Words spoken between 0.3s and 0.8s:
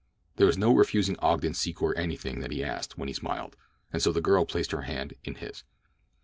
There was no